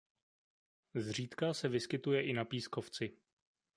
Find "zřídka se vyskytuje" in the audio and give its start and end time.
0.95-2.25